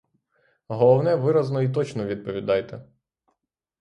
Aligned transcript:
Головне, 0.67 1.15
виразно 1.15 1.61
й 1.61 1.69
точно 1.69 2.05
відповідайте! 2.05 2.85